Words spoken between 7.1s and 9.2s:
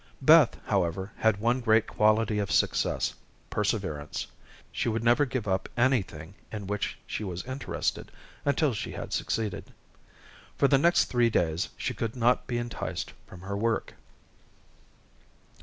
was interested, until she had